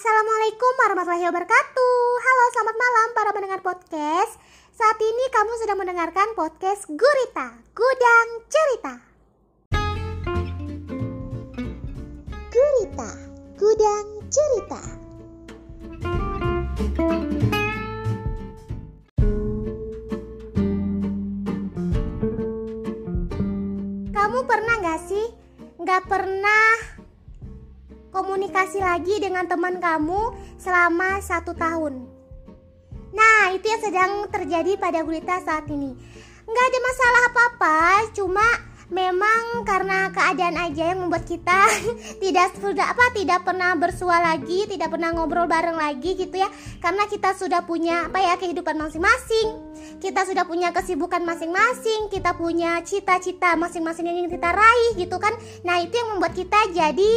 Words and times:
Assalamualaikum 0.00 0.72
warahmatullahi 0.80 1.28
wabarakatuh. 1.28 2.00
Halo 2.24 2.44
selamat 2.56 2.76
malam 2.80 3.08
para 3.12 3.30
pendengar 3.36 3.60
podcast. 3.60 4.40
Saat 4.72 4.96
ini 4.96 5.24
kamu 5.28 5.52
sedang 5.60 5.76
mendengarkan 5.76 6.32
podcast 6.32 6.88
Gurita 6.88 7.52
Gudang 7.76 8.28
Cerita. 8.48 8.96
Gurita 12.48 13.10
Gudang 13.60 14.06
Cerita. 14.32 14.80
Kamu 24.16 24.38
pernah 24.48 24.74
gak 24.80 25.00
sih? 25.04 25.28
Gak 25.84 26.08
pernah 26.08 26.89
komunikasi 28.10 28.82
lagi 28.82 29.22
dengan 29.22 29.46
teman 29.46 29.78
kamu 29.78 30.34
selama 30.58 31.22
satu 31.22 31.54
tahun. 31.54 32.06
Nah, 33.10 33.50
itu 33.54 33.66
yang 33.66 33.82
sedang 33.82 34.12
terjadi 34.30 34.78
pada 34.78 35.02
Gurita 35.02 35.42
saat 35.42 35.66
ini. 35.66 35.90
Nggak 36.46 36.66
ada 36.66 36.78
masalah 36.82 37.22
apa-apa, 37.30 37.78
cuma 38.14 38.46
memang 38.90 39.62
karena 39.62 40.10
keadaan 40.10 40.58
aja 40.58 40.90
yang 40.90 41.06
membuat 41.06 41.22
kita 41.22 41.70
tidak 42.22 42.58
sudah 42.58 42.90
apa 42.90 43.14
tidak 43.14 43.46
pernah 43.46 43.78
bersua 43.78 44.18
lagi, 44.18 44.66
tidak 44.66 44.90
pernah 44.90 45.14
ngobrol 45.14 45.46
bareng 45.46 45.78
lagi 45.78 46.18
gitu 46.18 46.38
ya. 46.38 46.50
Karena 46.82 47.06
kita 47.06 47.34
sudah 47.34 47.66
punya 47.66 48.10
apa 48.10 48.18
ya 48.18 48.34
kehidupan 48.38 48.78
masing-masing. 48.78 49.48
Kita 50.02 50.26
sudah 50.26 50.46
punya 50.46 50.70
kesibukan 50.74 51.22
masing-masing, 51.22 52.10
kita 52.10 52.34
punya 52.34 52.82
cita-cita 52.82 53.54
masing-masing 53.58 54.06
yang 54.06 54.16
ingin 54.22 54.32
kita 54.38 54.50
raih 54.54 54.92
gitu 54.98 55.18
kan. 55.18 55.34
Nah, 55.66 55.82
itu 55.82 55.94
yang 55.94 56.14
membuat 56.14 56.34
kita 56.34 56.58
jadi 56.74 57.14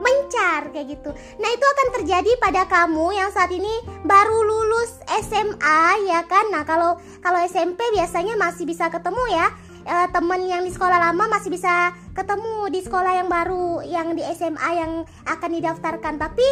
mencar 0.00 0.70
kayak 0.72 0.98
gitu. 0.98 1.10
Nah, 1.40 1.48
itu 1.52 1.66
akan 1.66 1.88
terjadi 2.00 2.32
pada 2.40 2.68
kamu 2.68 3.16
yang 3.16 3.30
saat 3.32 3.50
ini 3.52 3.70
baru 4.04 4.38
lulus 4.44 5.00
SMA 5.24 6.06
ya 6.08 6.24
kan. 6.28 6.48
Nah, 6.52 6.62
kalau 6.68 7.00
kalau 7.20 7.38
SMP 7.44 7.80
biasanya 7.94 8.36
masih 8.36 8.68
bisa 8.68 8.88
ketemu 8.92 9.24
ya. 9.32 9.48
E, 9.86 9.96
temen 10.10 10.50
yang 10.50 10.66
di 10.66 10.74
sekolah 10.74 10.98
lama 10.98 11.30
masih 11.30 11.46
bisa 11.46 11.94
ketemu 12.10 12.74
di 12.74 12.82
sekolah 12.82 13.22
yang 13.22 13.30
baru 13.30 13.86
yang 13.86 14.18
di 14.18 14.22
SMA 14.34 14.70
yang 14.74 14.92
akan 15.30 15.50
didaftarkan. 15.54 16.18
Tapi 16.18 16.46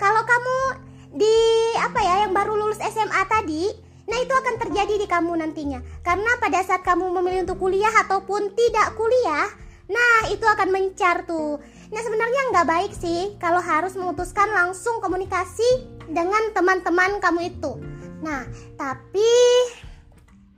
kalau 0.00 0.24
kamu 0.24 0.56
di 1.12 1.36
apa 1.80 2.00
ya 2.00 2.14
yang 2.28 2.32
baru 2.32 2.56
lulus 2.56 2.80
SMA 2.80 3.22
tadi, 3.28 3.68
nah 4.08 4.18
itu 4.20 4.32
akan 4.32 4.54
terjadi 4.56 4.94
di 5.00 5.06
kamu 5.08 5.36
nantinya. 5.36 5.80
Karena 6.00 6.36
pada 6.40 6.64
saat 6.64 6.80
kamu 6.80 7.12
memilih 7.20 7.48
untuk 7.48 7.60
kuliah 7.60 7.92
ataupun 8.08 8.56
tidak 8.56 8.96
kuliah, 8.96 9.48
nah 9.88 10.28
itu 10.28 10.44
akan 10.44 10.68
mencar 10.68 11.24
tuh. 11.24 11.56
Nah 11.88 12.00
sebenarnya 12.04 12.52
nggak 12.52 12.68
baik 12.68 12.92
sih 12.92 13.34
kalau 13.40 13.64
harus 13.64 13.96
memutuskan 13.96 14.52
langsung 14.52 15.00
komunikasi 15.00 15.66
dengan 16.08 16.52
teman-teman 16.52 17.16
kamu 17.18 17.56
itu. 17.56 17.80
Nah 18.20 18.44
tapi 18.76 19.32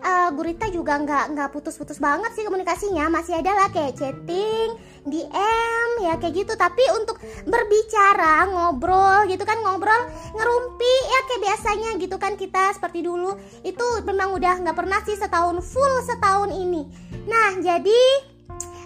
uh, 0.03 0.29
Gurita 0.35 0.67
juga 0.73 0.99
nggak 0.99 1.25
nggak 1.37 1.49
putus-putus 1.55 2.01
banget 2.03 2.33
sih 2.35 2.45
komunikasinya 2.45 3.07
masih 3.13 3.39
ada 3.39 3.53
lah 3.55 3.69
kayak 3.71 3.97
chatting, 3.97 4.75
DM 5.07 5.89
ya 6.03 6.19
kayak 6.19 6.35
gitu. 6.35 6.53
Tapi 6.57 6.83
untuk 6.99 7.21
berbicara 7.47 8.49
ngobrol 8.51 9.29
gitu 9.31 9.45
kan 9.47 9.61
ngobrol 9.63 10.03
ngerumpi 10.35 10.95
ya 11.07 11.21
kayak 11.31 11.43
biasanya 11.47 11.91
gitu 12.01 12.17
kan 12.19 12.35
kita 12.35 12.75
seperti 12.75 13.05
dulu 13.05 13.37
itu 13.63 13.87
memang 14.03 14.35
udah 14.35 14.59
nggak 14.65 14.77
pernah 14.77 14.99
sih 15.07 15.15
setahun 15.15 15.61
full 15.63 15.95
setahun 16.03 16.51
ini. 16.51 16.89
Nah 17.29 17.61
jadi 17.61 18.30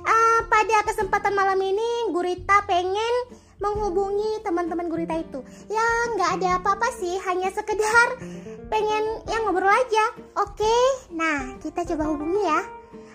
uh, 0.04 0.40
pada 0.46 0.76
kesempatan 0.86 1.32
malam 1.32 1.58
ini 1.58 2.12
Gurita 2.12 2.62
pengen 2.68 3.14
menghubungi 3.58 4.44
teman-teman 4.44 4.92
Gurita 4.92 5.16
itu. 5.16 5.40
Ya 5.72 5.84
nggak 6.14 6.40
ada 6.40 6.48
apa-apa 6.60 6.88
sih 7.00 7.16
hanya 7.24 7.48
sekedar 7.50 8.20
pengen 8.68 9.04
yang 9.28 9.42
ngobrol 9.48 9.72
aja. 9.72 10.04
Oke 10.38 10.76
nah 11.16 11.56
kita 11.64 11.82
coba 11.94 12.12
hubungi 12.12 12.44
ya. 12.44 12.60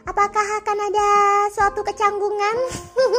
Apakah 0.10 0.66
akan 0.66 0.78
ada 0.90 1.08
suatu 1.54 1.86
kecanggungan? 1.86 2.58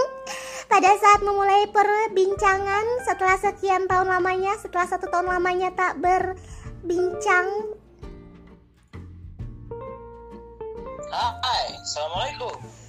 Pada 0.71 0.91
saat 1.03 1.23
memulai 1.27 1.67
perbincangan 1.71 2.87
setelah 3.03 3.39
sekian 3.39 3.91
tahun 3.91 4.07
lamanya 4.07 4.55
setelah 4.59 4.87
satu 4.87 5.11
tahun 5.11 5.27
lamanya 5.27 5.75
tak 5.75 5.99
berbincang. 5.99 7.47
Hai, 11.11 11.75
Assalamualaikum 11.83 12.80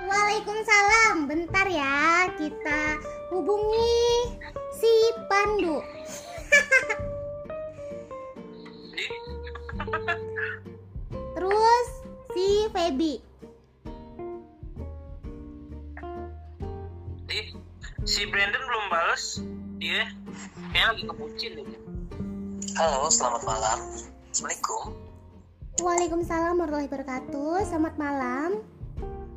Waalaikumsalam. 0.00 1.28
Bentar 1.28 1.66
ya, 1.68 2.28
kita 2.40 2.96
hubungi 3.28 4.32
si 4.80 4.92
Pandu. 5.28 5.80
Terus 11.36 11.86
si 12.32 12.68
Feby. 12.72 13.20
Si 18.10 18.26
Brandon 18.26 18.64
belum 18.64 18.84
balas. 18.90 19.38
Dia 19.80 20.08
kayak 20.72 20.86
lagi 20.92 21.04
kepucin 21.08 21.56
deh. 21.56 21.64
Halo, 22.76 23.08
selamat 23.12 23.42
malam. 23.44 23.78
Assalamualaikum. 24.32 24.96
Waalaikumsalam 25.80 26.60
warahmatullahi 26.60 26.88
wabarakatuh. 26.88 27.64
Selamat 27.64 27.94
malam. 27.96 28.69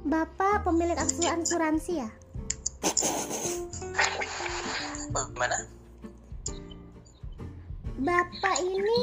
Bapak 0.03 0.67
pemilik 0.67 0.99
asuransi 0.99 2.03
ya? 2.03 2.09
Mana? 5.39 5.59
Bapak 8.03 8.55
ini 8.59 8.99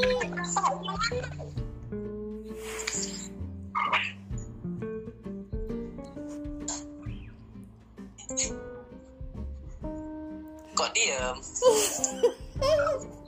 Kok 10.76 10.90
diem? 10.92 11.36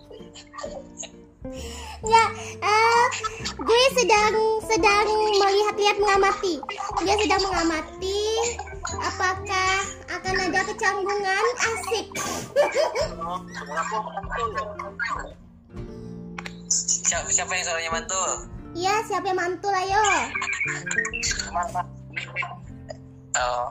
ya, 2.02 2.24
uh, 2.60 3.06
gue 3.56 3.84
sedang 3.96 4.34
sedang 4.66 5.06
melihat-lihat 5.38 5.96
mengamati. 6.00 6.58
Dia 7.04 7.14
sedang 7.20 7.42
mengamati 7.48 8.22
apakah 9.00 9.74
akan 10.10 10.34
ada 10.50 10.60
kecanggungan 10.66 11.44
asik. 11.60 12.06
siapa, 17.06 17.28
siapa 17.28 17.52
yang 17.52 17.64
suaranya 17.66 17.92
mantul? 17.92 18.30
Iya, 18.72 18.94
siapa 19.04 19.26
yang 19.28 19.38
mantul 19.38 19.72
ayo? 19.76 20.00
Oh, 23.32 23.66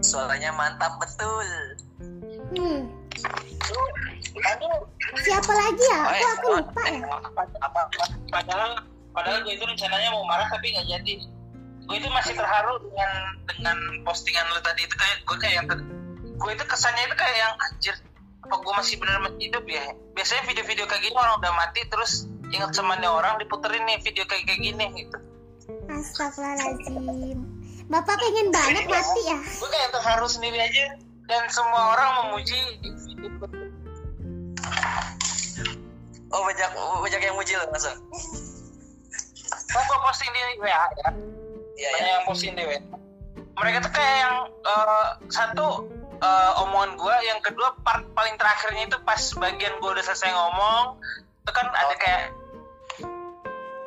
suaranya 0.00 0.52
mantap 0.56 0.96
betul. 1.00 1.48
Hmm. 2.56 2.80
Siapa 5.24 5.52
lagi 5.52 5.84
ya? 5.88 6.00
Oh, 6.00 6.10
Aku 6.12 6.16
eh, 6.16 6.30
aku 6.36 6.46
lupa 6.60 6.82
eh, 6.86 6.96
ya. 7.00 7.06
Apa, 7.64 7.80
padahal 8.28 8.70
padahal 9.16 9.38
gue 9.42 9.54
itu 9.56 9.64
rencananya 9.64 10.08
mau 10.12 10.24
marah 10.28 10.48
tapi 10.52 10.76
nggak 10.76 10.86
jadi. 10.86 11.14
Gue 11.86 11.96
itu 12.02 12.08
masih 12.10 12.34
terharu 12.34 12.82
dengan 12.82 13.10
dengan 13.46 13.78
postingan 14.04 14.44
lu 14.52 14.60
tadi 14.60 14.84
itu 14.84 14.94
kayak 14.98 15.16
gue 15.24 15.36
kayak 15.40 15.54
yang 15.62 15.66
gue 16.36 16.50
itu 16.52 16.64
kesannya 16.68 17.02
itu 17.08 17.16
kayak 17.16 17.36
yang 17.40 17.54
anjir 17.56 17.94
apa 18.46 18.54
gue 18.62 18.74
masih 18.78 18.94
bener 19.02 19.18
masih 19.26 19.50
hidup 19.50 19.64
ya 19.66 19.84
biasanya 20.14 20.42
video-video 20.46 20.84
kayak 20.86 21.02
gini 21.02 21.16
orang 21.18 21.34
udah 21.42 21.52
mati 21.58 21.80
terus 21.90 22.30
ingat 22.54 22.70
semuanya 22.76 23.10
orang 23.10 23.34
diputerin 23.42 23.82
nih 23.88 23.98
video 24.06 24.22
kayak 24.30 24.46
kayak 24.46 24.60
gini 24.62 24.86
gitu 24.94 25.18
Astagfirullahaladzim. 25.90 27.42
Bapak 27.90 28.14
pengen 28.22 28.54
banget 28.54 28.86
mati 28.86 29.22
ya? 29.26 29.38
gue 29.42 29.68
kayak 29.70 29.90
terharu 29.98 30.26
sendiri 30.30 30.58
aja 30.62 30.94
dan 31.26 31.42
semua 31.50 31.98
orang 31.98 32.10
memuji 32.22 32.58
video 32.82 33.34
Oh, 36.34 36.42
banyak 36.42 36.70
banyak 36.74 37.20
yang 37.22 37.36
muji 37.38 37.54
loh, 37.54 37.70
masa? 37.70 37.94
Oh, 39.76 39.82
gue 39.84 39.98
posting 40.10 40.30
di 40.34 40.40
WA 40.58 40.70
ya. 40.70 40.82
Iya, 41.76 41.88
Banyak 41.92 42.02
ya. 42.02 42.14
yang 42.18 42.24
posting 42.26 42.52
di 42.58 42.62
WA. 42.66 42.80
Mereka 43.56 43.78
tuh 43.86 43.92
kayak 43.94 44.16
yang 44.26 44.36
eh, 44.50 45.06
satu 45.30 45.66
eh, 46.18 46.52
omongan 46.66 46.98
gue, 46.98 47.16
yang 47.30 47.38
kedua 47.44 47.78
part 47.86 48.02
paling 48.16 48.34
terakhirnya 48.40 48.90
itu 48.90 48.98
pas 49.06 49.20
bagian 49.38 49.78
gue 49.78 49.90
udah 49.90 50.04
selesai 50.04 50.32
ngomong, 50.34 50.98
itu 51.44 51.50
kan 51.54 51.66
ada 51.70 51.94
Oh. 51.94 51.98
kayak 52.00 52.22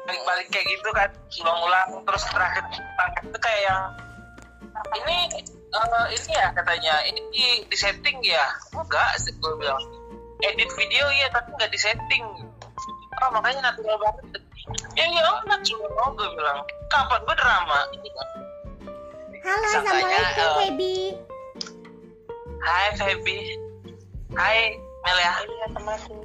balik-balik 0.10 0.48
kayak 0.50 0.66
gitu 0.66 0.90
kan, 0.96 1.10
ulang-ulang 1.44 2.02
terus 2.02 2.24
terakhir 2.34 2.66
terakhir 2.72 3.24
itu 3.30 3.40
kayak 3.44 3.62
yang 3.68 3.84
ini 5.06 5.18
eh, 5.70 6.06
ini 6.18 6.32
ya 6.34 6.48
katanya 6.56 6.94
ini 7.06 7.22
di, 7.30 7.46
di 7.70 7.78
setting 7.78 8.18
ya 8.26 8.42
enggak 8.74 9.22
gue 9.22 9.54
bilang 9.62 9.78
edit 10.40 10.70
video 10.80 11.06
ya 11.20 11.28
tapi 11.36 11.52
nggak 11.56 11.72
di 11.72 11.80
setting 11.80 12.24
oh 13.20 13.30
makanya 13.36 13.72
natural 13.72 13.98
banget. 14.00 14.40
Ya 14.96 15.06
ya 15.12 15.22
oh, 15.28 15.40
natural 15.48 16.08
gue 16.16 16.30
bilang. 16.36 16.60
Kapan? 16.88 17.20
Gue 17.28 17.36
drama. 17.36 17.80
Halo, 19.40 19.68
Sangkanya, 19.72 20.20
assalamualaikum 20.30 20.50
Feby. 20.60 20.96
Hai 22.60 22.88
Feby. 22.96 23.40
Hai 24.36 24.60
Mel 24.80 25.20
ya. 25.20 25.34
Temanku. 25.74 26.16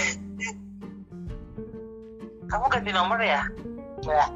kamu 2.46 2.72
ganti 2.72 2.92
nomor 2.94 3.20
ya? 3.20 3.44
Ya 4.06 4.30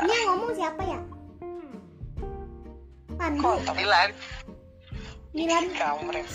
Ini 0.00 0.12
yang 0.12 0.26
ngomong 0.36 0.52
siapa 0.52 0.82
ya? 0.84 0.98
Pandu, 3.16 3.52
Dilan 3.76 4.10
Milan. 5.36 5.64
kamu 5.76 6.08
Rem. 6.10 6.26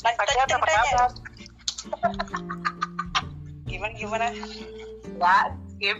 pakai 0.00 0.34
apa 0.40 0.56
kabar 0.56 1.10
Gimana 3.70 3.92
gimana? 3.94 4.26
ya 5.18 5.54
skip 5.70 5.98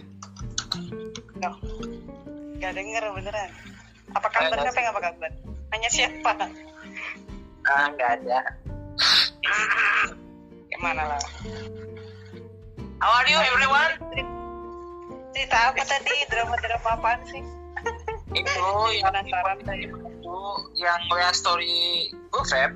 Loh, 1.41 1.56
Gak 2.61 2.76
denger 2.76 3.03
beneran. 3.17 3.50
Apa 4.12 4.29
kabar? 4.29 4.53
Nggak, 4.53 4.64
Siapa 4.69 4.79
yang 4.79 4.91
apa 4.93 5.03
kabar? 5.08 5.31
Nanya 5.73 5.88
siapa? 5.91 6.32
ah 7.70 7.87
nggak 7.94 8.11
ada 8.20 8.41
Gimana 10.75 11.03
lah? 11.14 11.23
How 13.00 13.11
are 13.17 13.29
you 13.29 13.41
everyone? 13.41 13.93
Cerita 15.32 15.73
apa 15.73 15.82
tadi? 15.85 16.14
Drama-drama 16.29 16.91
apaan 17.00 17.20
sih? 17.29 17.43
itu 18.31 18.47
yang 19.02 19.11
Penasaran 19.11 19.58
itu 19.58 20.38
yang 20.79 21.00
WA 21.11 21.32
story 21.35 22.12
gue 22.14 22.44
Feb. 22.47 22.73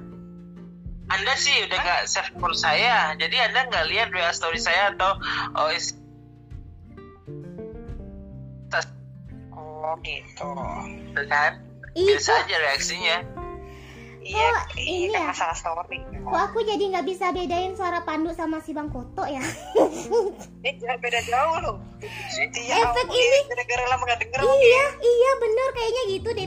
Anda 1.05 1.37
sih 1.37 1.69
udah 1.69 1.79
nggak 1.79 2.03
save 2.09 2.32
nomor 2.35 2.56
saya. 2.56 3.12
Jadi 3.21 3.37
anda 3.38 3.69
nggak 3.69 3.87
lihat 3.93 4.09
WA 4.11 4.32
story 4.32 4.59
saya 4.59 4.97
atau 4.97 5.15
oh, 5.55 5.71
is- 5.71 5.94
Oh 9.85 9.94
gitu. 10.00 10.49
kan 11.29 11.61
biasa 11.93 12.31
aja 12.43 12.56
reaksinya 12.56 13.44
Iya, 14.25 14.41
Oh, 14.49 14.56
iya 14.75 15.05
ini 15.05 15.12
kan 15.12 15.21
ya? 15.21 15.29
masalah 15.31 15.53
story. 15.53 16.00
kok 16.00 16.41
aku 16.43 16.59
jadi 16.62 16.85
nggak 16.91 17.05
bisa 17.05 17.29
bedain 17.29 17.76
suara 17.76 18.00
Pandu 18.00 18.32
sama 18.32 18.56
si 18.59 18.73
Bang 18.73 18.88
Koto 18.88 19.23
ya? 19.23 19.44
Eh, 20.65 20.73
jangan 20.75 20.97
beda 20.99 21.21
jauh 21.23 21.56
loh. 21.61 21.76
Iya, 22.56 22.75
Efek 22.82 23.05
ampun, 23.05 23.15
ini. 23.15 23.38
Gara-gara 23.47 23.85
lama 23.87 24.03
gak 24.06 24.21
denger. 24.21 24.41
iya, 24.41 24.85
iya 24.99 25.31
bener 25.37 25.69
kayaknya 25.71 26.03
gitu 26.11 26.29
deh. 26.31 26.47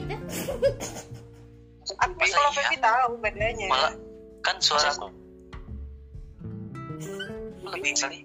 Tapi 1.97 2.25
kalau 2.27 2.49
iya? 2.49 2.57
Febi 2.57 2.77
tahu 2.77 3.11
bedanya. 3.17 3.67
malah 3.67 3.93
kan 4.41 4.55
suaraku 4.57 5.07
lebih 7.67 7.93
kali 7.93 8.19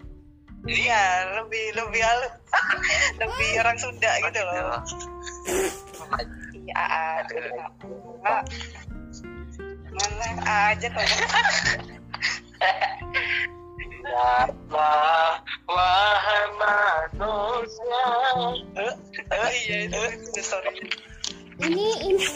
Iya, 0.62 1.02
lebih 1.36 1.74
lebih 1.74 2.00
halus. 2.00 2.32
lebih 3.18 3.48
orang 3.58 3.76
Sunda 3.76 4.12
gitu 4.22 4.40
loh. 4.40 4.78
Iya, 6.54 6.82
aduh. 7.18 7.42
Mana 9.92 10.72
aja 10.72 10.88
wahai 15.68 16.44
manusia. 16.56 18.04
Oh 19.32 19.50
iya 19.52 19.76
itu 19.88 20.40
story. 20.40 20.80
Ini 21.62 21.86
ini 22.10 22.26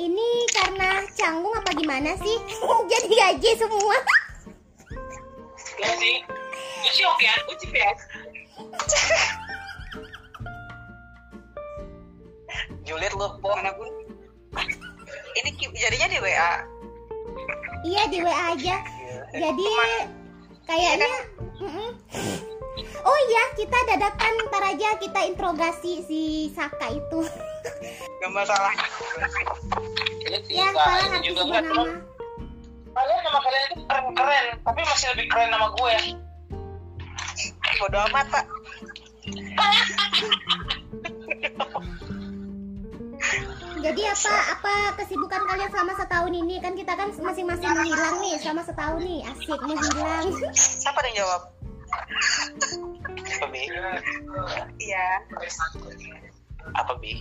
ini 0.00 0.28
karena 0.56 1.04
canggung 1.14 1.52
apa 1.54 1.70
gimana 1.76 2.16
sih? 2.18 2.36
jadi 2.90 3.08
gaji 3.10 3.50
semua. 3.58 3.96
Ya 5.80 5.90
sih. 5.98 6.16
Itu 6.80 6.90
sih 6.96 7.04
oke, 7.04 7.24
ya. 7.76 7.92
Juliet 12.88 13.14
mana 13.14 13.70
pun. 13.76 13.99
Ini 15.40 15.50
jadinya 15.72 16.06
di 16.06 16.18
WA. 16.20 16.52
Iya 17.80 18.02
di 18.08 18.18
WA 18.20 18.44
aja. 18.52 18.76
Jadi 19.30 19.66
kayaknya 20.64 21.10
Mm-mm. 21.60 21.90
Oh 23.00 23.18
iya, 23.26 23.42
kita 23.54 23.78
dadakan 23.86 24.32
ntar 24.48 24.64
aja 24.66 24.96
kita 24.96 25.20
interogasi 25.24 26.04
si 26.04 26.20
Saka 26.52 26.92
itu. 26.92 27.20
Gak 28.20 28.30
masalah. 28.30 28.72
Ya, 30.48 30.68
Ini 30.68 30.76
artis 30.76 31.20
juga 31.24 31.42
nggak 31.46 31.64
terlalu- 31.66 32.00
Kalian 32.90 33.20
nama 33.22 33.38
kalian 33.40 33.64
itu 33.70 33.82
keren-keren, 33.86 34.46
tapi 34.60 34.80
masih 34.82 35.06
lebih 35.14 35.26
keren 35.30 35.48
nama 35.48 35.66
gue. 35.70 35.94
Bodo 37.78 37.98
amat, 38.10 38.26
Pak. 38.28 38.44
Jadi 43.90 44.06
apa 44.06 44.34
apa 44.54 44.74
kesibukan 45.02 45.42
kalian 45.50 45.66
selama 45.74 45.98
setahun 45.98 46.30
ini 46.30 46.62
kan 46.62 46.78
kita 46.78 46.94
kan 46.94 47.10
masing-masing 47.10 47.74
menghilang 47.74 48.22
nih 48.22 48.38
selama 48.38 48.62
setahun 48.62 49.02
nih 49.02 49.20
asik 49.26 49.60
menghilang. 49.66 50.24
Siapa 50.54 50.98
yang 51.10 51.16
jawab? 51.18 51.42
apa 53.34 53.46
bi 53.50 53.66
Iya. 54.78 55.06
apa 56.78 56.92
bi 57.02 57.18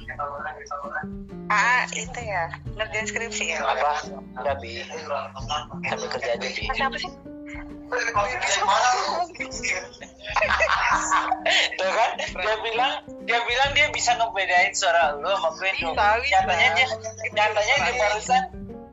Ah, 1.50 1.90
itu 1.90 2.22
ya. 2.22 2.54
Ngerjain 2.78 3.08
skripsi 3.10 3.44
ya. 3.50 3.66
apa 3.66 4.06
enggak 4.38 4.56
bi 4.62 4.86
sambil 5.90 6.08
kerja 6.14 6.38
aja 6.38 6.48
bi 6.54 6.70
Siapa 6.70 6.98
sih? 7.02 7.10
Tuh 11.80 11.90
kan, 11.90 12.12
dia 12.22 12.56
bilang 12.62 12.94
dia 13.26 13.40
bilang 13.46 13.70
dia 13.74 13.88
bisa 13.90 14.14
ngebedain 14.14 14.74
suara 14.78 15.18
lu 15.18 15.26
sama 15.26 15.50
gue 15.58 15.72
tuh. 15.82 15.94
Bisa. 15.98 16.22
Nyatanya 16.30 16.68
dia 16.78 16.88
nyatanya 17.34 17.76
dia 17.82 17.94
barusan 17.98 18.44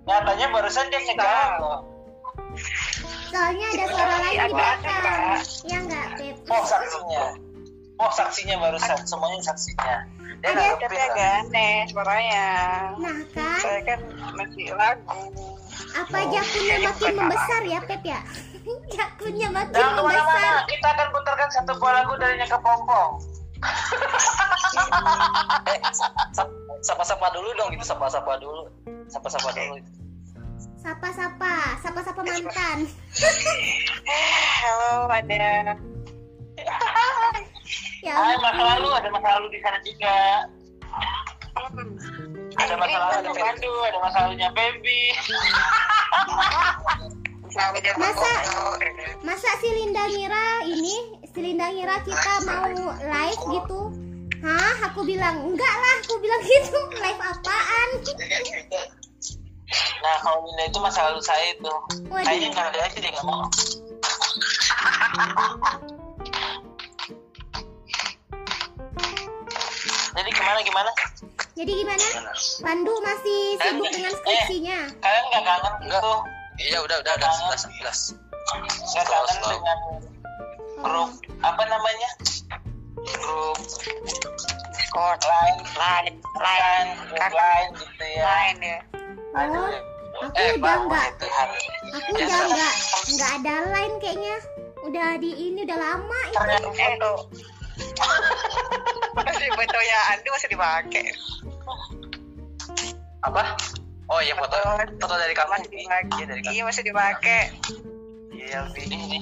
nyatanya 0.06 0.46
barusan 0.54 0.84
dia 0.88 1.00
loh. 1.60 1.80
Soalnya 3.28 3.66
ada 3.68 3.84
suara 3.90 4.16
lain 4.16 4.32
di 4.32 4.40
Ada, 4.40 4.54
belakang. 4.54 5.02
Kak. 5.02 5.44
Ya 5.66 5.78
enggak, 5.82 6.06
Beb? 6.16 6.36
Oh 6.48 6.62
saksinya. 6.64 7.24
Oh 7.96 8.10
saksinya 8.12 8.56
barusan, 8.60 8.98
semuanya 9.04 9.40
saksinya. 9.44 9.96
Dia 10.36 10.50
Ada. 10.52 10.66
Tapi 10.78 10.96
agak 10.98 11.30
aneh 11.42 11.74
suaranya. 11.86 12.46
Nah 12.96 13.18
kan, 13.30 13.58
Saya 13.58 13.80
kan 13.82 13.98
masih 14.32 14.66
lagu. 14.72 15.22
apa 15.92 16.18
jakunnya 16.28 16.76
makin 16.82 17.12
membesar 17.14 17.62
ya, 17.64 17.78
Pep 17.82 18.02
ya? 18.02 18.20
jakunnya 18.94 19.48
makin 19.50 19.72
Jangan 19.72 19.94
membesar. 19.94 20.20
ke 20.20 20.28
mana-mana, 20.28 20.64
kita 20.66 20.88
akan 20.88 21.08
putarkan 21.10 21.48
satu 21.50 21.72
buah 21.76 21.92
lagu 21.94 22.12
dari 22.16 22.34
Nyaka 22.36 22.58
Pompong. 22.58 23.12
eh 25.66 25.78
sa- 25.90 26.12
sapa-sapa 26.82 27.26
dulu 27.30 27.48
dong 27.54 27.72
gitu 27.72 27.84
sapa-sapa 27.86 28.36
dulu 28.36 28.68
sapa-sapa 29.06 29.48
dulu 29.50 29.80
Sapa-sapa, 30.76 31.82
sapa-sapa 31.82 32.20
mantan. 32.22 32.78
Halo, 34.62 35.10
ada. 35.10 35.74
Ya 38.02 38.14
ampun. 38.14 38.42
masa 38.42 38.62
lalu 38.76 38.88
ada 38.94 39.08
masa 39.10 39.28
lalu 39.38 39.46
di 39.50 39.58
sana 39.62 39.78
juga. 39.82 40.16
Ada 42.56 42.72
Eh, 42.72 42.76
masa 42.78 42.96
lalu 42.96 43.14
ada 43.20 43.32
Pandu, 43.34 43.72
ada 43.84 43.98
masa 44.00 44.18
lalunya 44.26 44.48
Baby. 44.54 45.00
Masa 47.96 48.30
masa 49.24 49.48
si 49.64 49.68
Linda 49.72 50.04
ngira 50.12 50.68
ini 50.68 51.16
si 51.32 51.38
Linda 51.40 51.72
ngira 51.72 52.04
kita 52.04 52.32
mau 52.44 52.68
live 53.00 53.42
gitu? 53.56 53.80
Hah? 54.44 54.92
Aku 54.92 55.00
bilang 55.08 55.40
enggak 55.52 55.74
lah, 55.80 55.94
aku 56.04 56.20
bilang 56.20 56.42
gitu. 56.44 56.76
Live 57.00 57.16
apaan? 57.16 57.88
Nah, 60.04 60.16
kalau 60.20 60.44
Linda 60.44 60.64
itu 60.68 60.78
masa 60.78 61.08
lalu 61.08 61.24
saya 61.24 61.56
itu. 61.56 61.72
Waduh. 62.12 62.22
Kayaknya 62.28 62.48
nggak 62.52 62.66
ada 62.70 62.78
aja 62.84 62.98
dia 63.00 63.10
nggak 63.10 63.26
mau. 63.26 63.48
Gimana 70.46 70.62
gimana? 70.62 70.90
Jadi 71.56 71.72
gimana? 71.74 72.06
Pandu 72.62 72.94
masih 73.02 73.40
sibuk 73.58 73.88
dengan 73.90 74.12
skripsinya. 74.14 74.78
Kalian 74.94 75.24
nggak 75.26 75.42
kangen 75.44 75.74
gitu? 75.82 76.14
iya 76.56 76.78
udah 76.80 76.96
udah 77.02 77.12
udah 77.18 77.30
sebelas 77.34 77.60
sebelas 77.66 77.98
Nggak 78.86 79.04
kangen 79.04 79.28
slow. 79.34 79.50
dengan 79.52 79.78
grup 80.78 81.10
apa 81.42 81.62
namanya? 81.66 82.10
Grup 83.18 83.58
Discord. 84.70 85.18
lain, 85.20 85.56
Lain, 85.74 86.14
lain, 86.38 86.86
grup 87.10 87.32
lain 87.34 87.66
gitu 87.74 88.04
ya. 88.06 88.22
lain 88.22 88.56
ya. 88.62 88.78
Oh, 89.34 89.66
aku 90.16 90.32
Eh, 90.32 90.56
udah 90.56 90.62
Bang, 90.62 90.80
enggak 90.86 91.04
itu 91.12 91.26
hari. 91.28 91.60
aku 91.90 92.08
udah 92.14 92.40
enggak 92.46 92.74
enggak 93.10 93.30
ada 93.36 93.54
line 93.68 93.94
kayaknya. 93.98 94.36
Udah 94.80 95.08
di 95.18 95.30
ini 95.34 95.60
udah 95.66 95.76
lama 95.76 96.18
itu. 96.22 96.38
Ternyata 96.38 96.78
Eh, 96.86 96.96
masih 99.16 99.48
fotonya 99.50 99.98
Andi 100.12 100.28
masih 100.28 100.48
dipakai. 100.50 101.06
apa 103.24 103.42
oh 104.06 104.20
iya 104.22 104.38
foto 104.38 104.54
foto 105.02 105.14
dari 105.18 105.34
kamu 105.34 105.50
Masih 105.50 105.70
dipakai. 105.72 106.14
iya 106.14 106.24
dari 106.28 106.40
kamu 106.40 106.52
Iya, 106.54 106.62
masih 106.64 106.82
dipakai. 106.84 107.42
iya 108.30 108.60
ini 108.78 108.96
ini. 109.08 109.18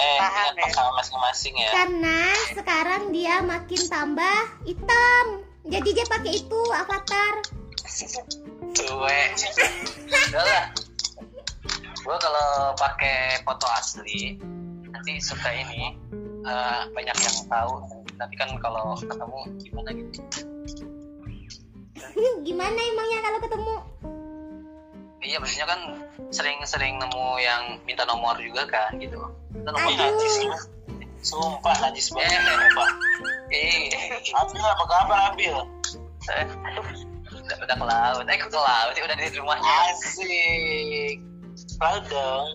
Eh, 0.00 0.16
Tahan, 0.16 0.56
dengan 0.56 0.72
ya. 0.72 0.92
masing-masing 0.96 1.54
ya. 1.60 1.70
Karena 1.76 2.18
sekarang 2.56 3.02
dia 3.12 3.44
makin 3.44 3.82
tambah 3.84 4.38
hitam. 4.64 5.26
Jadi 5.68 5.88
dia 5.92 6.06
pakai 6.08 6.32
itu 6.40 6.60
avatar. 6.72 7.34
enggak 10.08 10.44
lah 10.46 10.64
gue 12.00 12.16
kalau 12.16 12.50
pakai 12.80 13.44
foto 13.44 13.66
asli 13.76 14.40
nanti 14.88 15.20
suka 15.20 15.52
ini 15.52 15.92
eh, 16.42 16.80
banyak 16.90 17.16
yang 17.18 17.36
tahu 17.44 17.84
tapi 18.20 18.34
kan 18.36 18.52
kalau 18.60 18.92
ketemu 19.00 19.38
gimana 19.64 19.88
gitu 19.90 20.20
Gimana 22.40 22.74
emangnya 22.74 23.18
kalau 23.22 23.38
ketemu? 23.40 23.74
iya 25.20 25.36
maksudnya 25.36 25.68
kan 25.68 25.80
sering-sering 26.32 26.96
nemu 26.96 27.26
yang 27.38 27.62
minta 27.84 28.08
nomor 28.08 28.34
juga 28.40 28.64
kan 28.66 28.96
gitu 28.96 29.20
Minta 29.52 29.68
nomor 29.70 29.92
Aduh. 29.92 30.00
najis. 30.00 30.34
Sumpah 31.20 31.76
najis 31.84 32.08
eh 32.08 32.16
banget. 32.16 32.40
Sumpah. 32.40 32.90
eh 33.52 33.78
Ambil 34.32 34.64
apa 34.64 34.84
kabar 34.88 35.18
ambil? 35.30 35.56
eh, 36.30 36.44
udah, 37.36 37.56
udah 37.60 37.76
ke 37.76 37.84
laut 37.84 38.24
eh 38.24 38.38
ke 38.40 38.48
laut 38.48 38.94
ya 38.96 39.02
udah 39.04 39.16
di 39.20 39.28
rumahnya 39.36 39.72
Asik. 39.92 41.16
Lalu 41.76 42.00
dong. 42.08 42.48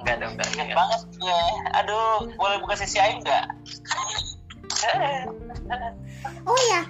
enggak 0.00 0.16
dong 0.16 0.32
enggak 0.32 0.48
enggak. 0.56 0.72
banget 0.72 1.00
gue. 1.14 1.40
Aduh, 1.76 2.32
boleh 2.34 2.56
buka 2.64 2.74
sesi 2.74 2.96
air 2.96 3.20
nggak? 3.20 3.44
Oh 6.48 6.60
ya. 6.70 6.80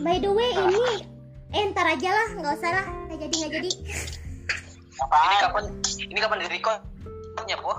By 0.00 0.16
the 0.18 0.30
way 0.32 0.50
ini 0.52 1.06
eh 1.54 1.62
ntar 1.70 1.86
aja 1.86 2.10
lah, 2.10 2.28
nggak 2.34 2.54
usah 2.58 2.70
lah, 2.74 2.86
nggak 3.06 3.18
jadi 3.28 3.34
nggak 3.38 3.52
jadi. 3.62 3.70
ini 3.70 3.94
Apaan? 4.98 5.38
kapan 5.42 5.64
ini 6.10 6.18
kapan 6.18 6.38
di 6.42 6.48
recordnya 6.50 7.56
po 7.62 7.72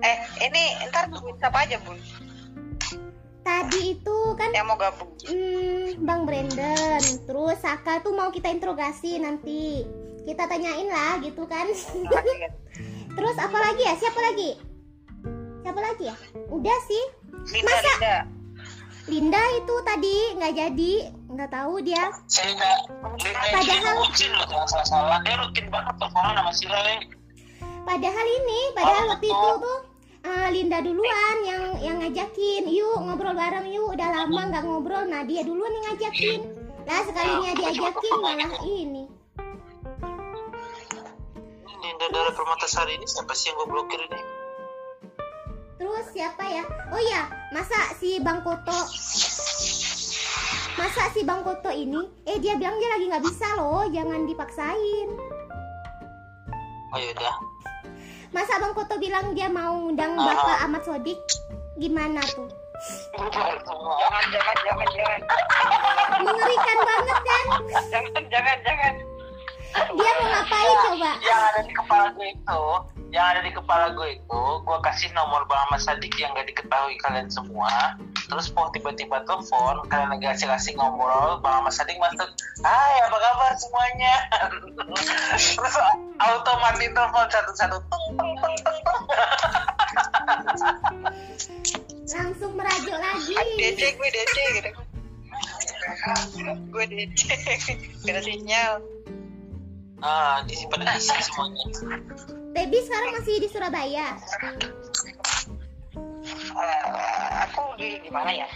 Eh, 0.00 0.16
ini 0.40 0.62
ntar 0.88 1.12
nungguin 1.12 1.36
siapa 1.36 1.68
aja, 1.68 1.76
Bun? 1.84 2.00
Tadi 3.44 3.98
itu 3.98 4.18
kan 4.40 4.48
Yang 4.56 4.66
mau 4.72 4.78
gabung. 4.80 5.10
hmm, 5.28 6.00
Bang 6.00 6.24
Brandon, 6.24 7.02
terus 7.28 7.58
Saka 7.60 8.00
tuh 8.00 8.16
mau 8.16 8.32
kita 8.32 8.48
interogasi 8.48 9.20
nanti. 9.20 9.84
Kita 10.24 10.48
tanyain 10.48 10.88
lah 10.88 11.20
gitu 11.20 11.44
kan. 11.44 11.68
terus 13.18 13.36
apa 13.36 13.58
lagi 13.60 13.82
ya? 13.84 13.94
Siapa 14.00 14.20
lagi? 14.32 14.71
Siapa 15.62 15.80
lagi 15.80 16.04
ya? 16.06 16.16
Udah 16.48 16.78
sih. 16.84 17.04
Linda, 17.48 17.70
Masa? 17.70 17.82
Linda. 17.88 18.16
Linda 19.02 19.42
itu 19.58 19.74
tadi 19.82 20.16
nggak 20.38 20.52
jadi, 20.54 20.92
nggak 21.26 21.50
tahu 21.50 21.74
dia. 21.82 22.04
Saya 22.26 22.54
nggak. 22.54 22.78
Padahal- 23.02 23.50
Padahal. 23.52 23.94
rutin 23.98 24.30
loh, 24.30 24.46
jangan 24.46 24.68
salah-salah. 24.68 25.18
Dia 25.22 25.34
rutin 25.38 25.66
banget 25.68 25.94
teleponan 25.98 26.34
sama 26.36 26.52
si 26.52 26.64
Lele. 26.66 26.96
Padahal 27.82 28.26
ini, 28.28 28.60
padahal 28.72 29.04
Oh, 29.04 29.10
waktu 29.10 29.26
itu 29.26 29.48
tuh 29.58 29.78
eh, 30.22 30.48
Linda 30.54 30.78
duluan 30.78 31.36
yang 31.42 31.62
yang 31.82 31.96
ngajakin, 31.98 32.62
yuk 32.70 32.94
ngobrol 33.02 33.34
bareng 33.34 33.66
yuk. 33.66 33.90
Udah 33.90 34.08
lama 34.12 34.40
nggak 34.54 34.62
ngobrol, 34.62 35.02
nah 35.04 35.26
dia 35.26 35.42
duluan 35.42 35.74
yang 35.74 35.84
ngajakin. 35.90 36.40
Lah 36.86 37.02
sekalinya 37.02 37.50
diajakin 37.54 38.14
malah 38.18 38.54
ini. 38.62 39.04
Ninda 41.82 42.06
dari 42.08 42.30
Permatasari 42.30 42.94
ini 42.94 43.06
siapa 43.06 43.34
sih 43.34 43.50
yang 43.50 43.58
gue 43.58 43.68
blokir 43.68 43.98
ini? 43.98 44.20
Terus 45.82 46.14
siapa 46.14 46.46
ya? 46.46 46.62
Oh 46.94 47.00
iya, 47.02 47.26
masa 47.50 47.90
si 47.98 48.22
Bang 48.22 48.38
Koto 48.46 48.86
Masa 50.78 51.10
si 51.10 51.26
Bang 51.26 51.42
Koto 51.42 51.74
ini 51.74 52.06
Eh 52.22 52.38
dia 52.38 52.54
bilang 52.54 52.78
dia 52.78 52.86
lagi 52.86 53.10
nggak 53.10 53.26
bisa 53.26 53.58
loh 53.58 53.82
Jangan 53.90 54.22
dipaksain 54.30 55.10
Oh 56.94 56.98
yaudah. 57.02 57.34
Masa 58.30 58.62
Bang 58.62 58.78
Koto 58.78 58.94
bilang 59.02 59.34
dia 59.34 59.50
mau 59.50 59.90
undang 59.90 60.14
Bapak 60.14 60.62
Ahmad 60.62 60.86
Sodik 60.86 61.18
Gimana 61.74 62.22
tuh? 62.30 62.46
Jangan, 63.18 63.58
jangan, 64.30 64.56
jangan, 64.62 64.86
jangan. 64.86 65.20
Mengerikan 66.22 66.78
banget 66.78 67.18
kan? 67.26 67.44
Jangan, 67.90 68.22
jangan, 68.30 68.56
jangan. 68.62 68.94
Dia 69.98 70.10
mau 70.14 70.26
ngapain 70.30 70.76
coba? 70.86 71.12
Yang 71.26 71.42
ada 71.42 71.60
di 71.66 71.72
kepala 71.74 72.06
gue 72.14 72.28
itu, 72.30 72.62
yang 73.12 73.28
ada 73.28 73.44
di 73.44 73.52
kepala 73.52 73.92
gue 73.92 74.16
itu, 74.16 74.42
gue 74.64 74.78
kasih 74.80 75.12
nomor 75.12 75.44
Bang 75.44 75.68
Ahmad 75.68 75.84
Sadik 75.84 76.16
yang 76.16 76.32
gak 76.32 76.48
diketahui 76.48 76.96
kalian 77.04 77.28
semua. 77.28 77.92
Terus 78.24 78.48
po 78.48 78.72
tiba-tiba 78.72 79.20
telepon, 79.28 79.84
kalian 79.92 80.16
lagi 80.16 80.32
asik-asik 80.32 80.80
ngobrol, 80.80 81.36
Bang 81.44 81.60
Ahmad 81.60 81.76
Sadik 81.76 82.00
masuk, 82.00 82.24
Hai 82.64 83.04
apa 83.04 83.16
kabar 83.20 83.52
semuanya? 83.60 84.14
Terus 85.60 85.76
otomatis 86.24 86.88
telepon 86.88 87.26
satu-satu, 87.28 87.76
tung 87.84 88.06
tung 88.16 88.32
tung 88.40 88.56
tung 88.64 88.78
tung. 88.80 89.02
Langsung 92.08 92.52
merajuk 92.56 92.96
lagi 92.96 93.36
DC 93.60 93.80
gue 94.00 94.08
DC 94.08 94.36
gitu. 94.56 94.70
gue 96.72 96.84
DC. 96.88 97.20
Gak 98.08 98.12
ada 98.16 98.22
sinyal. 98.24 98.80
Ah, 100.02 100.42
di 100.42 100.58
pada 100.66 100.98
isi 100.98 101.14
semuanya. 101.30 101.62
Baby 102.52 102.78
sekarang 102.82 103.10
masih 103.16 103.34
di 103.38 103.48
Surabaya 103.48 104.18
Eh, 106.52 107.28
aku 107.46 107.62
di 107.78 108.02
di 108.02 108.10
mana 108.10 108.34
ya? 108.34 108.48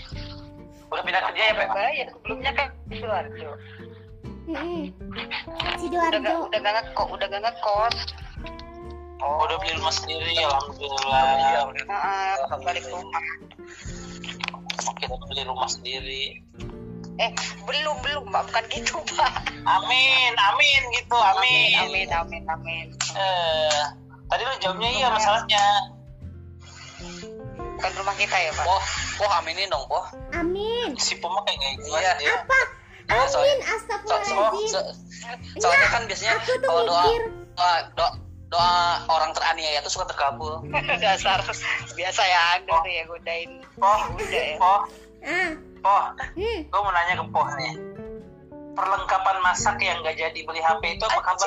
Udah 0.91 1.03
pindah 1.07 1.23
kerja 1.31 1.43
ya, 1.43 1.53
Pak? 1.55 1.67
Surabaya. 1.71 2.05
Sebelumnya 2.11 2.51
kan 2.55 2.69
di 2.91 2.95
Sidoarjo. 2.99 3.51
Udah 4.47 5.25
gak, 5.27 5.75
Sidoarjo 5.83 6.35
udah 6.51 6.59
gak 6.63 6.75
ngekos, 6.83 7.09
udah 7.15 7.27
gak 7.31 7.43
ngekos. 7.43 7.97
Oh, 9.17 9.49
udah 9.49 9.57
beli 9.59 9.73
rumah 9.81 9.95
sendiri, 9.95 10.35
alhamdulillah. 10.45 11.73
Nah, 11.89 12.59
balik 12.63 12.85
rumah. 12.91 13.25
Oke, 14.87 15.05
udah 15.09 15.27
beli 15.31 15.43
rumah 15.47 15.69
sendiri. 15.71 16.45
Eh, 17.17 17.31
belum 17.63 17.97
belum, 18.01 18.25
Pak. 18.29 18.43
Bukan 18.47 18.65
gitu, 18.69 18.97
Pak. 19.13 19.33
Amin, 19.63 20.33
amin 20.35 20.81
gitu, 20.93 21.17
amin. 21.17 21.73
Amin, 21.81 22.09
amin, 22.11 22.43
amin. 22.45 22.87
Eh, 23.13 23.83
tadi 24.27 24.43
lu 24.43 24.55
jawabnya 24.59 24.91
iya 24.91 25.09
masalahnya. 25.09 25.65
Bukan 27.77 27.93
rumah 27.95 28.17
kita 28.17 28.33
ya, 28.35 28.51
Pak. 28.53 28.65
poh 28.65 28.81
poh 29.17 29.31
aminin 29.35 29.69
dong 29.69 29.85
poh 29.85 30.01
Amin 30.33 30.97
Si 30.97 31.13
Puma 31.17 31.45
kayak 31.45 31.61
jelas 31.79 32.01
Iya. 32.01 32.13
dia. 32.17 32.33
Apa? 32.35 32.61
Oh, 33.07 33.27
soalnya- 33.27 33.61
Amin 33.61 33.63
so, 33.63 33.77
so, 33.77 33.77
Astagfirullahaladzim 33.77 34.69
so- 34.73 34.93
soalnya 35.61 35.89
kan 35.89 36.03
biasanya 36.05 36.33
Aku 36.37 36.53
tuh 36.55 36.65
kalau 36.65 36.83
doa 36.83 37.03
mikir 37.05 37.23
doa, 37.53 37.75
doa 37.95 38.11
doa 38.49 38.73
orang 39.07 39.31
teraniaya 39.31 39.79
itu 39.79 39.91
suka 39.91 40.07
terkabul 40.07 40.65
Dasar 41.05 41.45
biasa 41.93 42.23
ya 42.25 42.41
Anda 42.57 42.75
tuh 42.75 42.91
ya 42.91 43.03
godain. 43.05 43.51
Poh, 43.77 44.01
Udah 44.11 44.27
ya. 44.43 44.57
Poh, 44.57 44.81
Ah, 45.23 45.51
Poh, 45.87 46.07
hmm. 46.19 46.59
gue 46.67 46.81
mau 46.83 46.91
nanya 46.91 47.15
ke 47.15 47.25
Poh 47.31 47.47
nih. 47.55 47.75
Perlengkapan 48.75 49.37
masak 49.39 49.79
yang 49.79 50.03
gak 50.03 50.19
jadi 50.19 50.35
beli 50.43 50.59
HP 50.59 50.99
itu 50.99 51.05
apa 51.07 51.21
kabar? 51.23 51.47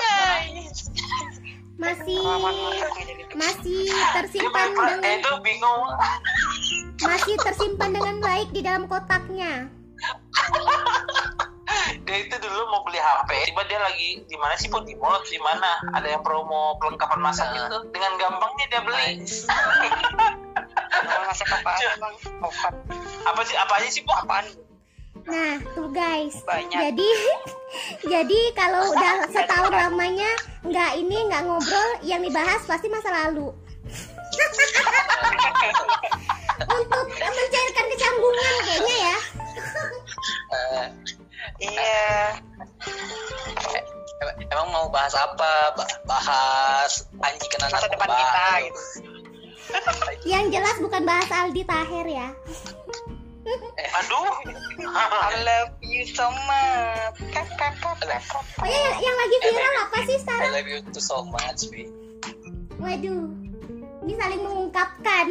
Masih 1.75 2.23
masih 3.35 3.83
tersimpan 4.15 4.67
per- 4.71 5.03
eh, 5.03 5.19
dengan 5.19 5.19
itu 5.19 5.31
bingung. 5.43 5.91
masih 7.03 7.35
tersimpan 7.43 7.91
dengan 7.91 8.15
baik 8.23 8.47
di 8.55 8.63
dalam 8.63 8.87
kotaknya. 8.87 9.67
Dia 12.07 12.17
itu 12.23 12.35
dulu 12.39 12.59
mau 12.71 12.81
beli 12.87 12.97
HP, 12.97 13.51
tiba 13.51 13.61
dia 13.67 13.79
lagi 13.83 14.23
di 14.23 14.35
mana 14.39 14.55
sih 14.55 14.71
Poh 14.71 14.87
di 14.87 14.95
mall 14.95 15.19
di 15.27 15.35
mana? 15.43 15.83
Ada 15.99 16.15
yang 16.15 16.23
promo 16.23 16.79
perlengkapan 16.79 17.19
masak 17.19 17.51
gitu. 17.59 17.91
Dengan 17.91 18.15
gampangnya 18.15 18.65
dia 18.71 18.81
beli. 18.87 19.19
Masak? 22.39 22.73
Apa 23.21 23.41
sih? 23.43 23.55
Apa 23.55 23.73
aja 23.75 23.87
sih 23.89 24.01
Poh? 24.01 24.15
apaan? 24.15 24.45
Nah, 25.21 25.59
tuh 25.73 25.89
guys. 25.89 26.39
Banyak. 26.43 26.79
Jadi 26.79 27.09
jadi 28.13 28.39
kalau 28.53 28.89
udah 28.89 29.27
setahun 29.27 29.69
lamanya 29.69 30.31
nggak 30.61 30.91
ini 30.95 31.27
nggak 31.27 31.43
ngobrol, 31.43 31.89
yang 32.01 32.19
dibahas 32.19 32.63
pasti 32.63 32.87
masa 32.87 33.09
lalu. 33.25 33.49
Untuk 36.69 37.05
mencairkan 37.09 37.85
kecanggungan 37.89 38.53
kayaknya 38.63 38.95
ya. 38.99 39.17
Eh, 40.49 40.85
Iya. 41.59 42.35
em- 44.19 44.39
emang 44.45 44.67
mau 44.69 44.87
bahas 44.89 45.11
apa 45.11 45.51
Ba- 45.73 45.99
bahas 46.05 46.91
anji 47.17 47.47
kena 47.49 47.67
Masa 47.67 47.83
depan 47.85 48.07
narkoba 48.07 48.15
kita 48.17 48.47
gitu. 48.59 48.79
gitu. 48.79 48.83
Yang 50.25 50.45
jelas 50.51 50.77
bukan 50.79 51.03
bahas 51.05 51.29
Aldi 51.29 51.63
Taher 51.63 52.07
ya. 52.07 52.27
Aduh. 53.39 54.29
I 54.83 55.35
love 55.41 55.71
you 55.81 56.03
so 56.05 56.27
much. 56.45 57.15
Oh 58.59 58.65
ya, 58.65 58.77
yang, 58.77 58.95
yang 58.99 59.15
lagi 59.15 59.37
viral 59.41 59.75
apa 59.81 59.97
sih 60.03 60.15
I 60.15 60.21
sekarang? 60.21 60.51
love 60.51 60.67
you 60.67 60.79
too 60.91 60.99
so 60.99 61.23
much 61.25 61.67
Bi. 61.71 61.87
Waduh, 62.79 63.27
ini 64.03 64.13
saling 64.15 64.41
mengungkapkan. 64.43 65.27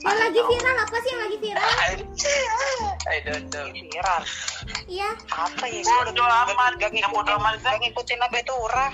yang 0.00 0.16
lagi 0.16 0.40
viral 0.40 0.76
apa 0.80 0.96
sih 1.02 1.08
yang 1.12 1.22
lagi 1.22 1.36
viral? 1.38 1.70
I 3.12 3.18
don't 3.20 3.46
know 3.52 3.68
Viral. 3.68 4.22
Iya, 4.86 5.08
Apa 5.28 5.64
ya? 5.68 5.82
Bodo 5.84 6.24
amat. 6.24 6.72
Gak 6.78 6.90
Yang 6.90 7.12
bodo 7.12 7.32
amat 7.36 7.60
ngikutin, 7.60 7.68
gak 7.68 7.78
ngikutin 7.84 8.18
apa 8.18 8.36
itu 8.38 8.52
urah. 8.54 8.92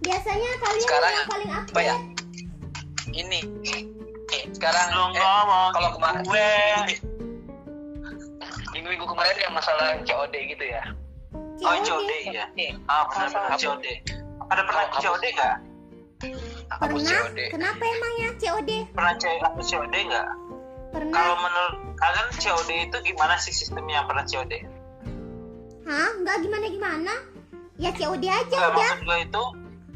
Biasanya 0.00 0.50
kalian 0.60 0.82
Sekarang 0.84 1.12
yang 1.12 1.28
paling 1.28 1.50
apa 1.50 1.64
update. 1.66 1.88
ya? 1.88 1.96
Ini 3.10 3.38
sekarang 4.60 4.88
Lu 4.92 5.04
eh, 5.08 5.08
ngomong 5.16 5.68
kalau 5.72 5.90
kemarin 5.96 6.20
gue 6.20 6.48
minggu-minggu 8.70 9.06
kemarin 9.08 9.36
yang 9.40 9.52
masalah 9.56 9.88
COD 10.04 10.34
gitu 10.52 10.64
ya. 10.68 10.82
Oh 11.64 11.76
COD. 11.80 12.10
Ya 12.28 12.44
Ah 12.84 13.08
benar 13.08 13.28
benar 13.30 13.52
COD 13.56 13.84
Ada 14.50 14.62
pernah 14.64 14.84
Apa? 14.84 15.00
COD 15.00 15.24
nggak? 15.32 15.56
Hapus 16.70 17.00
Pernah? 17.02 17.20
COD. 17.24 17.38
Kenapa 17.50 17.82
emangnya 17.82 18.28
COD? 18.36 18.70
Pernah 18.92 19.12
apa 19.16 19.60
COD 19.64 19.94
nggak? 19.96 20.28
Pernah. 20.90 21.14
Kalau 21.14 21.36
menurut 21.40 21.74
kalian 21.96 22.28
COD 22.36 22.70
itu 22.84 22.96
gimana 23.06 23.34
sih 23.40 23.52
sistemnya 23.56 24.04
yang 24.04 24.06
pernah 24.06 24.24
COD? 24.28 24.52
Hah? 25.88 26.08
Enggak 26.14 26.36
gimana-gimana? 26.44 27.14
Ya 27.80 27.90
COD 27.96 28.24
aja 28.28 28.44
Enggak, 28.44 28.70
udah. 28.70 28.90
maksud 28.92 29.00
gue 29.02 29.18
itu 29.24 29.44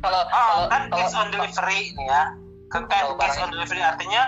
Kalau 0.01 0.21
Oh, 0.21 0.29
kalau 0.29 0.65
kan 0.69 0.83
kalau 0.89 0.97
cash 0.99 1.15
on 1.15 1.29
delivery 1.29 1.81
nih 1.93 2.07
ya. 2.07 2.23
Kan 2.69 2.83
kan 2.89 3.13
barang- 3.13 3.41
on 3.41 3.51
delivery 3.53 3.81
artinya 3.81 4.23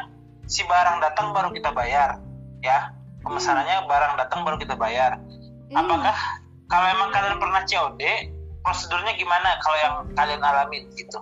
si 0.47 0.63
barang 0.63 0.99
datang 0.99 1.31
baru 1.31 1.51
kita 1.51 1.71
bayar, 1.71 2.19
ya. 2.61 2.91
Pemesanannya 3.21 3.85
barang 3.85 4.15
datang 4.17 4.41
baru 4.43 4.57
kita 4.57 4.75
bayar. 4.75 5.19
Hmm. 5.19 5.75
Apakah 5.77 6.15
kalau 6.67 6.87
emang 6.89 7.11
kalian 7.11 7.37
pernah 7.37 7.63
COD, 7.63 8.03
prosedurnya 8.63 9.15
gimana 9.15 9.59
kalau 9.61 9.77
yang 9.77 9.95
kalian 10.15 10.41
alamin 10.41 10.87
gitu? 10.95 11.19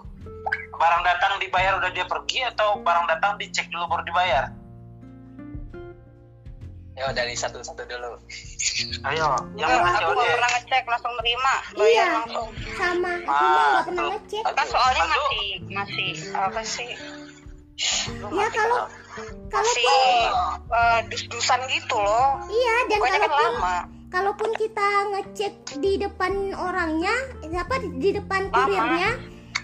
Barang 0.74 1.00
datang 1.00 1.38
dibayar 1.38 1.78
udah 1.78 1.88
dia 1.88 2.04
pergi 2.04 2.44
atau 2.44 2.76
barang 2.78 3.06
datang 3.08 3.40
dicek 3.40 3.68
dulu 3.68 3.88
baru 3.88 4.04
dibayar? 4.04 4.44
ya 6.94 7.10
dari 7.10 7.34
satu-satu 7.34 7.82
dulu. 7.84 8.22
Ayo, 9.10 9.34
yang 9.58 9.66
aku 9.82 10.14
nggak 10.14 10.30
pernah 10.30 10.50
ngecek 10.54 10.84
langsung 10.86 11.10
terima 11.18 11.54
Iya. 11.74 11.74
bayar 11.74 12.06
langsung 12.14 12.48
Sama. 12.78 13.12
Aku 13.18 13.26
Ah, 13.26 13.42
nggak 13.42 13.82
pernah 13.82 14.04
ngecek. 14.14 14.42
kan 14.46 14.66
soalnya 14.70 15.02
Aduh. 15.02 15.10
masih 15.10 15.46
masih 15.74 16.08
apa 16.30 16.62
sih 16.62 16.90
Ya 18.30 18.46
kalau 18.54 18.86
masih 19.48 19.86
kalaupun 19.86 20.74
eh, 20.74 21.00
dus-dusan 21.10 21.60
gitu 21.70 21.96
loh 21.98 22.42
iya 22.50 22.74
dan 22.90 22.98
pokoknya 22.98 23.18
kan 23.18 23.30
kalaupun 23.30 23.54
lama 23.58 23.76
kalaupun 24.14 24.50
kita 24.54 24.88
ngecek 25.10 25.82
di 25.82 25.98
depan 25.98 26.54
orangnya, 26.54 27.10
apa 27.58 27.82
di 27.82 28.14
depan 28.14 28.46
Lama. 28.46 28.54
kurirnya, 28.62 29.10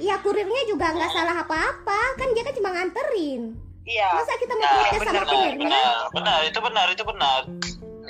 ya 0.02 0.18
kurirnya 0.18 0.62
juga 0.66 0.90
nggak 0.90 1.06
salah 1.14 1.46
apa-apa, 1.46 2.18
kan 2.18 2.34
dia 2.34 2.42
kan 2.42 2.54
cuma 2.58 2.74
nganterin. 2.74 3.54
iya 3.86 4.10
Masa 4.10 4.34
kita 4.42 4.58
mau 4.58 4.66
Nah, 4.66 4.74
protes 4.74 5.00
sama 5.06 5.22
kurirnya? 5.22 5.70
Benar, 5.70 6.02
benar, 6.10 6.38
itu 6.50 6.58
benar, 6.58 6.86
itu 6.90 7.04
benar. 7.06 7.40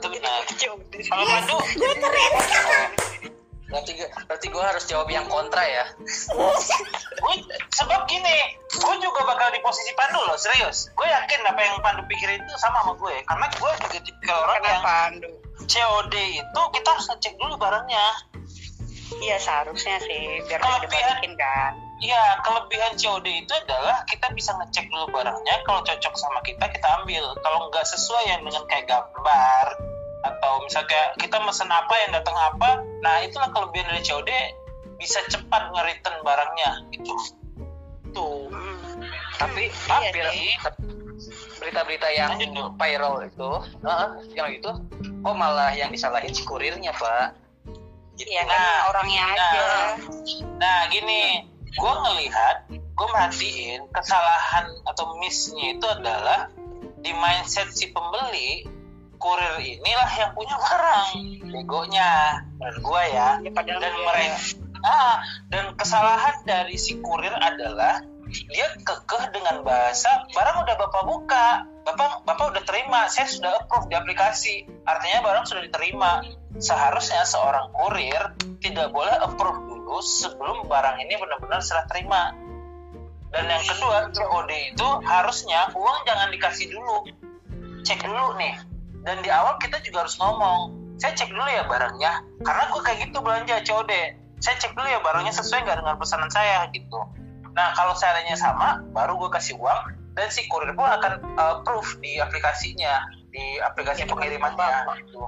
Itu 0.01 0.09
benar. 0.09 0.39
Kalau 1.13 1.25
Pandu, 1.29 1.57
Gue 1.77 1.93
keren. 2.01 2.33
Berarti 3.71 3.93
gue, 3.95 4.09
berarti 4.27 4.47
gue 4.51 4.65
harus 4.67 4.85
jawab 4.91 5.09
yang 5.09 5.31
kontra 5.31 5.63
ya. 5.63 5.87
gue 7.21 7.37
sebab 7.75 8.01
gini 8.09 8.37
gue 8.71 8.95
juga 9.03 9.21
bakal 9.27 9.49
di 9.51 9.61
posisi 9.63 9.93
Pandu 9.99 10.21
loh 10.25 10.39
serius 10.39 10.91
gue 10.95 11.07
yakin 11.07 11.41
apa 11.47 11.61
yang 11.61 11.77
Pandu 11.83 12.03
pikirin 12.07 12.43
itu 12.43 12.55
sama 12.59 12.83
sama 12.83 12.93
gue 12.97 13.17
karena 13.27 13.47
gue 13.51 13.71
juga 13.87 13.99
tipikal 14.03 14.39
orang 14.47 14.57
yang 14.63 14.83
kenapa 14.83 14.93
Andu 15.11 15.31
COD 15.67 16.15
itu 16.41 16.61
kita 16.75 16.89
harus 16.91 17.07
ngecek 17.13 17.35
dulu 17.39 17.55
barangnya 17.61 18.07
iya 19.21 19.37
seharusnya 19.43 19.97
sih 20.03 20.43
biar 20.49 20.61
dibalikin 20.83 21.35
kan 21.37 21.75
Iya, 22.01 22.41
kelebihan 22.41 22.97
COD 22.97 23.45
itu 23.45 23.53
adalah 23.53 24.01
kita 24.09 24.33
bisa 24.33 24.57
ngecek 24.57 24.89
dulu 24.89 25.21
barangnya. 25.21 25.61
Kalau 25.69 25.85
cocok 25.85 26.15
sama 26.17 26.41
kita, 26.49 26.65
kita 26.73 26.89
ambil. 26.97 27.37
Kalau 27.45 27.69
nggak 27.69 27.85
sesuai 27.85 28.25
yang 28.25 28.41
dengan 28.41 28.65
kayak 28.73 28.89
gambar 28.89 29.67
atau 30.21 30.53
misalnya 30.65 31.17
kita 31.17 31.41
mesen 31.41 31.71
apa 31.73 31.95
yang 32.07 32.11
datang 32.13 32.37
apa, 32.37 32.85
nah 33.01 33.25
itulah 33.25 33.49
kelebihan 33.53 33.89
dari 33.89 34.03
COD 34.05 34.31
bisa 35.01 35.21
cepat 35.33 35.73
nge-return 35.73 36.21
barangnya 36.21 36.71
gitu. 36.93 37.15
Tuh. 38.13 38.53
Hmm. 38.53 39.01
Tapi 39.41 39.73
Iya 39.73 39.89
hampir 39.89 40.25
sih. 40.37 40.53
berita-berita 41.61 42.09
yang 42.13 42.33
Lanjut 42.37 42.73
viral 42.81 43.17
itu, 43.29 43.51
heeh, 43.85 44.11
yang 44.33 44.49
itu, 44.49 44.71
kok 45.21 45.37
malah 45.37 45.73
yang 45.77 45.93
disalahin 45.93 46.33
si 46.33 46.45
kurirnya 46.49 46.93
pak? 46.97 47.37
Gitu. 48.17 48.33
kan 48.33 48.49
Nah, 48.49 48.77
orangnya 48.93 49.25
nah. 49.25 49.33
aja 49.33 49.65
Nah 50.61 50.79
gini, 50.93 51.49
gue 51.73 51.93
ngelihat, 52.05 52.57
gue 52.73 53.09
merhatiin 53.13 53.89
kesalahan 53.97 54.69
atau 54.89 55.17
missnya 55.21 55.77
itu 55.77 55.87
adalah 55.89 56.53
di 57.01 57.13
mindset 57.17 57.73
si 57.73 57.89
pembeli, 57.93 58.69
kurir 59.21 59.55
inilah 59.61 60.11
yang 60.17 60.33
punya 60.33 60.57
barang, 60.57 61.09
begonya, 61.53 62.41
menurut 62.57 62.79
gue 62.81 63.03
ya. 63.13 63.29
ya 63.45 63.51
padahal 63.53 63.81
Dan 63.85 63.95
mereka, 64.01 64.37
ah, 64.83 65.17
dan 65.53 65.65
kesalahan 65.77 66.37
dari 66.49 66.81
si 66.81 66.97
kurir 67.05 67.37
adalah 67.37 68.01
dia 68.31 68.69
kekeh 68.87 69.35
dengan 69.35 69.67
bahasa 69.67 70.25
barang 70.33 70.57
udah 70.65 70.77
bapak 70.79 71.03
buka, 71.05 71.47
bapak 71.85 72.25
bapak 72.25 72.47
udah 72.57 72.65
terima, 72.65 73.11
saya 73.13 73.29
sudah 73.29 73.51
approve 73.61 73.91
di 73.91 73.95
aplikasi, 73.99 74.65
artinya 74.87 75.21
barang 75.21 75.45
sudah 75.45 75.63
diterima. 75.67 76.25
Seharusnya 76.61 77.23
seorang 77.23 77.71
kurir 77.71 78.35
tidak 78.59 78.91
boleh 78.91 79.15
approve 79.23 79.61
dulu 79.67 80.03
sebelum 80.03 80.67
barang 80.67 80.99
ini 81.03 81.15
benar-benar 81.19 81.63
serah 81.63 81.87
terima. 81.87 82.35
Dan 83.31 83.47
yang 83.47 83.63
kedua, 83.63 84.11
COD 84.11 84.75
itu 84.75 84.89
harusnya 85.07 85.71
uang 85.71 85.99
jangan 86.03 86.29
dikasih 86.35 86.67
dulu. 86.75 87.07
Cek 87.87 88.03
dulu 88.03 88.35
nih. 88.43 88.70
Dan 89.01 89.25
di 89.25 89.31
awal 89.33 89.57
kita 89.57 89.81
juga 89.81 90.05
harus 90.05 90.17
ngomong, 90.21 90.77
saya 91.01 91.17
cek 91.17 91.33
dulu 91.33 91.49
ya 91.49 91.65
barangnya. 91.65 92.13
Karena 92.45 92.65
gue 92.69 92.81
kayak 92.85 92.99
gitu 93.09 93.19
belanja 93.25 93.57
COD. 93.65 93.93
Saya 94.41 94.57
cek 94.61 94.77
dulu 94.77 94.89
ya 94.89 95.01
barangnya 95.01 95.33
sesuai 95.33 95.65
nggak 95.65 95.79
dengan 95.81 95.97
pesanan 95.97 96.29
saya 96.29 96.69
gitu. 96.73 97.01
Nah 97.57 97.73
kalau 97.77 97.97
seandainya 97.97 98.37
sama, 98.37 98.85
baru 98.93 99.17
gue 99.17 99.31
kasih 99.33 99.57
uang 99.57 99.97
dan 100.15 100.29
si 100.29 100.45
kurir 100.51 100.75
pun 100.77 100.85
akan 100.85 101.23
uh, 101.39 101.63
approve 101.63 101.97
di 102.03 102.21
aplikasinya, 102.21 103.01
di 103.33 103.57
aplikasi 103.63 104.05
pengirimannya. 104.05 105.01
Gitu. 105.01 105.21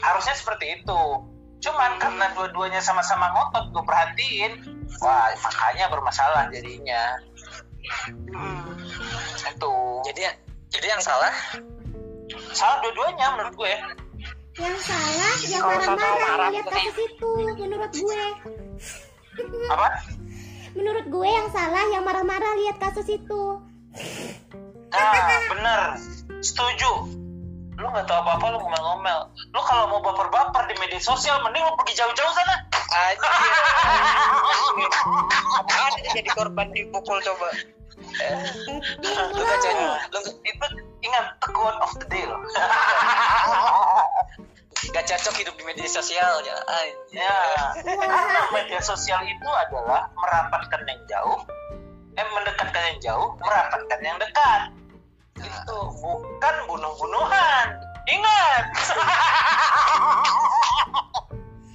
Harusnya 0.00 0.34
seperti 0.36 0.80
itu. 0.80 1.02
Cuman 1.62 2.00
karena 2.02 2.26
dua-duanya 2.34 2.82
sama-sama 2.82 3.30
ngotot, 3.30 3.70
gue 3.70 3.84
perhatiin, 3.86 4.52
wah 4.98 5.30
makanya 5.44 5.86
bermasalah 5.92 6.50
jadinya. 6.50 7.20
Hmm. 8.08 8.74
Itu 9.46 9.72
Jadi 10.06 10.22
jadi 10.72 10.86
yang 10.98 11.02
salah 11.04 11.34
salah 12.56 12.78
dua-duanya 12.84 13.26
menurut 13.36 13.54
gue. 13.56 13.74
Yang 14.60 14.78
salah, 14.84 15.34
yang 15.48 15.62
marah-marah 15.64 16.16
marah 16.20 16.48
lihat 16.52 16.68
kasus 16.68 16.96
itu, 17.00 17.30
menurut 17.56 17.92
gue. 17.92 18.22
Apa? 19.72 19.88
Menurut 20.76 21.06
gue 21.08 21.28
yang 21.28 21.48
salah, 21.52 21.84
yang 21.88 22.04
marah-marah 22.04 22.52
lihat 22.60 22.76
kasus 22.80 23.08
itu. 23.08 23.60
Nah, 24.92 25.40
bener. 25.48 25.80
Setuju. 26.44 27.08
Lu 27.80 27.86
nggak 27.88 28.04
tahu 28.04 28.20
apa-apa 28.20 28.46
lu 28.52 28.58
ngomel-ngomel. 28.60 29.20
Lu 29.56 29.60
kalau 29.64 29.88
mau 29.88 30.00
baper-baper 30.04 30.68
di 30.68 30.76
media 30.78 31.00
sosial, 31.00 31.40
mending 31.40 31.64
lu 31.64 31.72
pergi 31.80 31.96
jauh-jauh 31.96 32.32
sana. 32.36 32.56
Dia 35.64 36.10
jadi 36.12 36.30
korban 36.36 36.68
dipukul 36.76 37.18
coba? 37.24 37.48
Lu 39.02 39.42
gak 39.42 39.58
jadi 39.64 39.84
lu 40.12 40.20
Itu 40.44 40.66
ingat 41.02 41.24
the 41.40 41.48
quote 41.50 41.78
of 41.82 41.92
the 41.98 42.06
day 42.08 42.24
loh. 42.26 42.40
gak 44.92 45.04
cocok 45.08 45.34
hidup 45.38 45.54
di 45.56 45.64
media 45.64 45.88
sosial 45.88 46.42
ya. 46.42 46.58
Ya, 47.14 47.36
karena 47.86 48.40
media 48.50 48.80
sosial 48.82 49.22
itu 49.24 49.48
adalah 49.48 50.10
merapatkan 50.18 50.82
yang 50.84 51.00
jauh, 51.06 51.38
eh 52.18 52.26
mendekatkan 52.34 52.82
yang 52.92 52.98
jauh, 53.00 53.30
merapatkan 53.40 54.00
yang 54.02 54.18
dekat. 54.18 54.62
Itu 55.38 55.78
bukan 56.02 56.54
bunuh-bunuhan. 56.68 57.66
Ingat. 58.10 58.64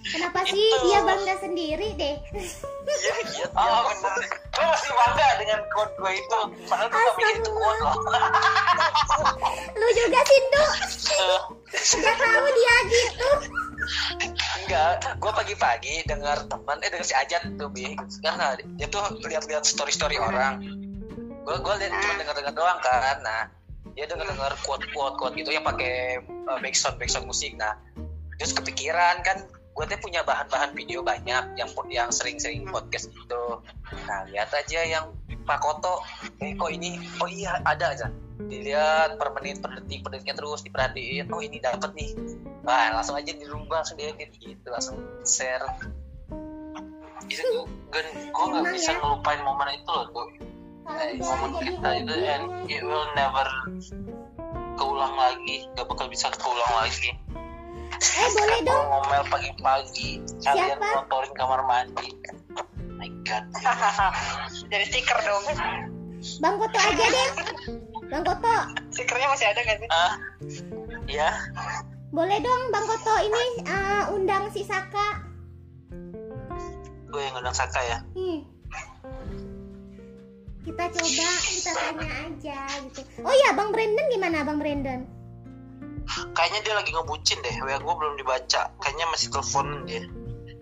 Kenapa 0.07 0.39
sih 0.47 0.55
Itu. 0.55 0.87
dia 0.87 0.99
bangga 1.03 1.35
sendiri 1.39 1.87
deh? 1.99 2.15
Quote 5.77 5.93
gue 5.93 6.11
itu. 6.17 6.39
Padahal 6.65 6.89
gue 6.89 7.01
gak 7.21 7.33
itu 7.37 7.49
quote 7.53 7.81
loh. 7.85 7.95
Lu 9.79 9.87
juga 9.93 10.19
Sindu, 10.25 10.63
Eh, 11.07 11.41
nggak 12.01 12.15
tahu 12.17 12.47
dia 12.49 12.75
gitu. 12.89 13.29
Enggak, 14.65 14.91
gue 15.21 15.31
pagi-pagi 15.31 15.95
dengar 16.09 16.43
teman, 16.49 16.81
eh 16.81 16.89
dengar 16.89 17.05
si 17.05 17.13
Ajat 17.13 17.45
tuh 17.55 17.69
bi, 17.69 17.93
karena 18.25 18.57
dia 18.75 18.87
tuh 18.89 19.05
lihat-lihat 19.21 19.63
story-story 19.63 20.17
orang. 20.17 20.59
Gue 21.45 21.55
gue 21.61 21.73
lihat 21.85 21.93
cuma 21.93 22.13
dengar-dengar 22.19 22.53
doang 22.57 22.79
kan, 22.81 23.21
nah 23.21 23.41
dia 23.95 24.05
dengar-dengar 24.09 24.53
quote-quote 24.65 25.15
quote 25.17 25.33
gitu 25.37 25.53
yang 25.55 25.63
pakai 25.63 26.19
uh, 26.49 26.57
backsound 26.59 26.99
backsound 26.99 27.29
musik. 27.29 27.55
Nah, 27.55 27.77
terus 28.41 28.51
kepikiran 28.51 29.23
kan, 29.23 29.47
gue 29.77 29.85
tuh 29.85 29.99
punya 30.01 30.25
bahan-bahan 30.25 30.73
video 30.73 31.05
banyak 31.05 31.53
yang 31.53 31.69
yang 31.93 32.09
sering-sering 32.09 32.65
podcast 32.65 33.13
gitu. 33.13 33.61
Nah, 34.09 34.25
lihat 34.33 34.49
aja 34.49 34.81
yang 34.81 35.13
Pak 35.45 35.61
Koto, 35.61 36.01
eh 36.41 36.57
kok 36.57 36.73
ini, 36.73 36.97
oh 37.21 37.29
iya 37.29 37.61
ada 37.61 37.93
aja. 37.93 38.09
Dilihat 38.41 39.21
per 39.21 39.29
menit, 39.37 39.61
per 39.61 39.77
detik, 39.77 40.01
per 40.01 40.17
detiknya 40.17 40.33
terus 40.33 40.65
diperhatiin. 40.65 41.29
Oh 41.29 41.45
ini 41.45 41.61
dapat 41.61 41.93
nih. 41.93 42.17
Wah 42.65 42.89
langsung 42.97 43.21
aja 43.21 43.29
di 43.29 43.45
rumah 43.45 43.85
langsung 43.85 44.01
diedit 44.01 44.33
gitu, 44.41 44.65
langsung 44.65 44.97
share. 45.21 45.65
itu 47.27 47.43
gue 47.91 48.01
gue 48.31 48.45
nggak 48.55 48.71
bisa 48.71 48.95
ya? 48.95 49.03
ngelupain 49.03 49.43
momen 49.43 49.67
itu 49.75 49.91
loh 49.91 50.07
tuh 50.15 50.27
Eh, 50.87 51.19
momen 51.19 51.59
kita 51.59 51.89
itu 51.99 52.15
and 52.23 52.47
it 52.71 52.79
will 52.79 53.03
never 53.19 53.43
keulang 54.79 55.15
lagi 55.19 55.67
gak 55.75 55.83
bakal 55.91 56.07
bisa 56.07 56.31
keulang 56.39 56.73
lagi 56.79 57.11
Eh 57.97 58.29
boleh 58.31 58.59
Kalau 58.59 58.69
dong. 58.69 58.85
ngomel 58.91 59.23
pagi-pagi 59.27 60.09
kalian 60.39 60.77
Siapa? 60.77 60.87
kotorin 60.95 61.33
kamar 61.33 61.61
mandi 61.61 62.09
my 62.93 63.09
god 63.23 63.45
Jadi 64.71 64.85
stiker 64.87 65.19
dong. 65.19 65.43
Bang 66.39 66.57
Koto 66.57 66.75
aja 66.75 67.05
deh. 67.07 67.29
Bang 68.07 68.23
Koto, 68.23 68.55
Stikernya 68.89 69.27
masih 69.27 69.47
ada 69.47 69.59
nggak 69.59 69.77
sih? 69.77 69.89
ah 69.89 70.13
ya 71.05 71.29
boleh 72.09 72.37
dong 72.37 72.61
Bang 72.67 72.83
Koto 72.83 73.13
ini 73.19 73.43
eh, 73.63 74.03
undang 74.09 74.49
si 74.49 74.61
Saka. 74.61 75.21
gue 77.07 77.21
yang 77.21 77.35
undang 77.35 77.53
Saka 77.53 77.79
ya 77.81 77.97
Hmm. 78.13 78.41
Kita 80.59 80.83
coba, 80.85 81.29
kita 81.47 81.71
tanya 81.71 82.09
aja 82.27 82.59
gitu. 82.85 82.99
Oh 83.23 83.31
iya, 83.31 83.55
Bang 83.55 83.71
Brandon 83.71 84.03
gimana 84.09 84.43
Bang 84.43 84.59
Brandon? 84.59 84.99
Kayaknya 86.37 86.59
dia 86.61 86.73
lagi 86.77 86.93
ngebucin 86.93 87.41
deh 87.41 87.55
wa 87.57 87.75
gue 87.75 87.93
belum 87.97 88.13
dibaca 88.15 88.61
kayaknya 88.77 89.05
masih 89.09 89.27
telepon 89.27 89.65
dia 89.83 90.05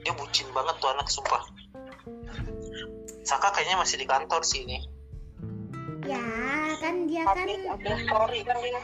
dia 0.01 0.13
bucin 0.15 0.47
banget 0.49 0.75
tuh 0.79 0.89
anak 0.89 1.07
sumpah 1.07 1.43
Saka 3.25 3.49
kayaknya 3.51 3.75
masih 3.75 3.97
di 3.97 4.05
kantor 4.05 4.39
sih 4.41 4.63
ini 4.63 4.79
Ya, 6.05 6.21
kan 6.77 7.09
dia 7.09 7.25
kan 7.25 7.49
story 7.97 8.45
kan 8.45 8.61
dia. 8.61 8.77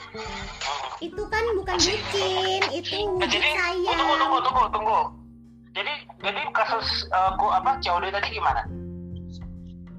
itu 1.00 1.22
kan 1.30 1.44
bukan 1.54 1.78
bucin, 1.78 2.62
itu 2.74 2.98
Nah, 2.98 3.14
wujud 3.22 3.30
jadi 3.30 3.50
sayang. 3.54 3.94
tunggu 3.94 4.16
tunggu 4.18 4.38
tunggu 4.42 4.64
tunggu 4.74 5.00
jadi 5.72 5.94
jadi 6.20 6.42
kasus 6.50 7.06
uh, 7.08 7.38
gua 7.38 7.62
apa 7.62 7.78
COD 7.80 8.10
tadi 8.10 8.28
gimana 8.34 8.62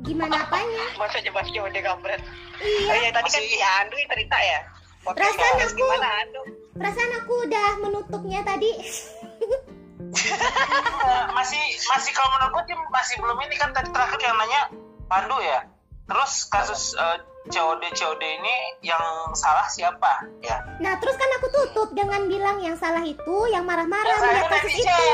Gimana 0.02 0.35
apanya? 0.35 0.98
Masa 0.98 1.22
aja 1.22 1.31
bahas 1.31 1.46
deh 1.46 1.62
kampret. 1.78 2.18
Oh 2.18 2.66
Iya, 2.90 3.07
iya 3.07 3.11
tadi 3.14 3.31
kan 3.31 3.38
Masih- 3.38 3.55
si 3.55 3.62
Andu 3.62 3.94
yang 3.94 4.11
cerita 4.11 4.35
ya. 4.35 4.59
Podcast 5.03 5.35
Perasaan 5.35 5.55
aku- 5.61 5.77
gimana 5.77 6.09
Andu? 6.21 6.41
perasaan 6.73 7.11
aku 7.17 7.33
udah 7.43 7.67
menutupnya 7.79 8.41
tadi. 8.43 8.71
Eh, 10.12 11.23
masih 11.33 11.61
masih 11.87 12.11
kalau 12.12 12.29
menurut 12.33 12.51
gua 12.53 12.62
dia 12.65 12.77
masih 12.88 13.15
belum 13.17 13.37
ini 13.41 13.55
kan 13.57 13.71
tadi 13.71 13.88
terakhir 13.88 14.19
yang 14.21 14.35
nanya 14.37 14.61
Pandu 15.07 15.37
ya 15.38 15.65
terus 16.05 16.45
kasus 16.47 16.93
uh, 16.95 17.17
COD 17.47 17.81
COD 17.91 18.21
ini 18.21 18.55
yang 18.83 19.01
salah 19.33 19.65
siapa 19.67 20.23
ya 20.38 20.61
Nah, 20.79 20.93
terus 20.97 21.15
kan 21.15 21.29
aku 21.33 21.47
tutup 21.51 21.88
dengan 21.93 22.27
bilang 22.27 22.59
yang 22.59 22.75
salah 22.75 23.01
itu 23.01 23.35
yang 23.49 23.62
marah-marah 23.62 24.12
melihat 24.21 24.49
kasus 24.53 24.73
itu. 24.77 25.07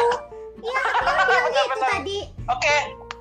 Iya, 0.58 0.78
aku 0.82 1.06
kan 1.06 1.14
bilang 1.22 1.46
gitu 1.46 1.58
Benar-benar. 1.70 1.90
tadi. 1.92 2.18
oke 2.46 2.74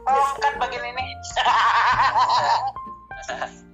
tolong 0.04 0.32
cut 0.36 0.54
bagian 0.58 0.84
ini 0.88 1.06